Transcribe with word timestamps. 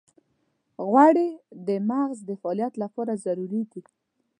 غوړې 0.89 1.29
د 1.67 1.69
مغز 1.89 2.17
د 2.29 2.31
فعالیت 2.41 2.73
لپاره 2.83 3.13
ضروري 3.25 3.63
دي. 3.71 3.81